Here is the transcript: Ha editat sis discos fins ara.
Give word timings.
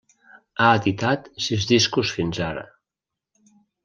Ha 0.63 0.69
editat 0.77 1.27
sis 1.47 1.67
discos 1.71 2.13
fins 2.15 2.39
ara. 2.47 2.65